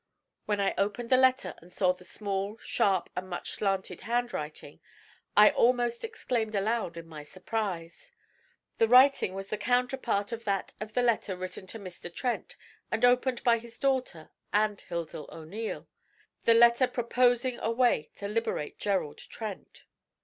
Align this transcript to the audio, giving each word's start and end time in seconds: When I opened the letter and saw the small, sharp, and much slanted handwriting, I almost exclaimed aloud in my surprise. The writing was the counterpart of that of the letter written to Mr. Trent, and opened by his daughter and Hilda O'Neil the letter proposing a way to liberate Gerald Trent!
When 0.47 0.59
I 0.59 0.73
opened 0.79 1.11
the 1.11 1.15
letter 1.17 1.53
and 1.61 1.71
saw 1.71 1.93
the 1.93 2.03
small, 2.05 2.57
sharp, 2.57 3.11
and 3.15 3.29
much 3.29 3.51
slanted 3.51 4.01
handwriting, 4.01 4.79
I 5.37 5.51
almost 5.51 6.03
exclaimed 6.03 6.55
aloud 6.55 6.97
in 6.97 7.05
my 7.07 7.21
surprise. 7.21 8.11
The 8.79 8.87
writing 8.87 9.35
was 9.35 9.49
the 9.49 9.59
counterpart 9.59 10.31
of 10.31 10.43
that 10.45 10.73
of 10.81 10.93
the 10.93 11.03
letter 11.03 11.35
written 11.35 11.67
to 11.67 11.77
Mr. 11.79 12.11
Trent, 12.11 12.55
and 12.91 13.05
opened 13.05 13.43
by 13.43 13.59
his 13.59 13.77
daughter 13.77 14.31
and 14.51 14.81
Hilda 14.81 15.31
O'Neil 15.31 15.87
the 16.45 16.55
letter 16.55 16.87
proposing 16.87 17.59
a 17.59 17.69
way 17.69 18.09
to 18.15 18.27
liberate 18.27 18.79
Gerald 18.79 19.19
Trent! 19.19 19.83